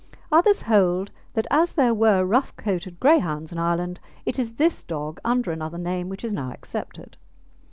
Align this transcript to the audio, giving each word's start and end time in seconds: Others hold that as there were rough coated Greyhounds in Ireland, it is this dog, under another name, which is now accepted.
Others 0.31 0.63
hold 0.63 1.11
that 1.35 1.45
as 1.51 1.73
there 1.73 1.93
were 1.93 2.25
rough 2.25 2.55
coated 2.55 2.99
Greyhounds 2.99 3.51
in 3.51 3.59
Ireland, 3.59 3.99
it 4.25 4.39
is 4.39 4.53
this 4.53 4.81
dog, 4.81 5.19
under 5.23 5.51
another 5.51 5.77
name, 5.77 6.09
which 6.09 6.23
is 6.23 6.33
now 6.33 6.51
accepted. 6.51 7.17